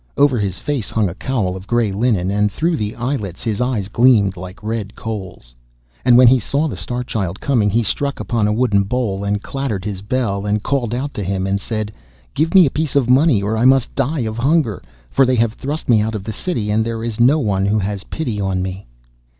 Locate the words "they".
15.23-15.35